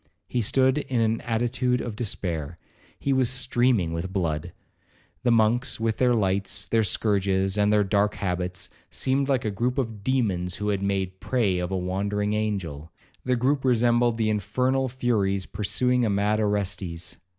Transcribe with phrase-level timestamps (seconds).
[0.27, 4.51] He stood in an attitude of despair—he was streaming with blood.
[5.21, 9.77] The monks, with their lights, their scourges, and their dark habits, seemed like a groupe
[9.77, 15.45] of demons who had made prey of a wandering angel,—the groupe resembled the infernal furies
[15.45, 17.17] pursuing a mad Orestes.